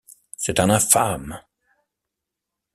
[0.35, 1.39] C’est un infâme!